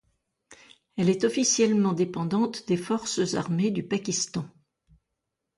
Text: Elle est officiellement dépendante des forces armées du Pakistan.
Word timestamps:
Elle 0.97 1.11
est 1.11 1.25
officiellement 1.25 1.93
dépendante 1.93 2.67
des 2.67 2.75
forces 2.75 3.35
armées 3.35 3.69
du 3.69 3.83
Pakistan. 3.83 4.49